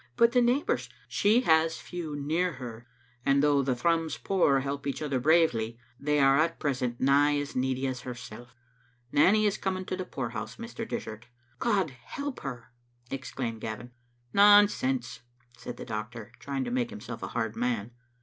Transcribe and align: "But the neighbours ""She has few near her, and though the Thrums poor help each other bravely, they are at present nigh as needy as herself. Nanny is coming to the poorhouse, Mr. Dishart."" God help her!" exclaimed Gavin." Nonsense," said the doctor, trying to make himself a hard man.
"But 0.17 0.31
the 0.31 0.41
neighbours 0.41 0.89
""She 1.17 1.41
has 1.41 1.77
few 1.77 2.15
near 2.15 2.53
her, 2.53 2.87
and 3.23 3.43
though 3.43 3.61
the 3.61 3.75
Thrums 3.75 4.17
poor 4.17 4.61
help 4.61 4.87
each 4.87 4.99
other 4.99 5.19
bravely, 5.19 5.77
they 5.99 6.17
are 6.17 6.39
at 6.39 6.59
present 6.59 6.99
nigh 6.99 7.37
as 7.37 7.55
needy 7.55 7.85
as 7.85 8.01
herself. 8.01 8.55
Nanny 9.11 9.45
is 9.45 9.59
coming 9.59 9.85
to 9.85 9.95
the 9.95 10.03
poorhouse, 10.03 10.55
Mr. 10.55 10.89
Dishart."" 10.89 11.27
God 11.69 11.91
help 11.91 12.39
her!" 12.39 12.71
exclaimed 13.11 13.61
Gavin." 13.61 13.91
Nonsense," 14.33 15.21
said 15.55 15.77
the 15.77 15.85
doctor, 15.85 16.31
trying 16.39 16.63
to 16.63 16.71
make 16.71 16.89
himself 16.89 17.21
a 17.21 17.27
hard 17.37 17.55
man. 17.55 17.91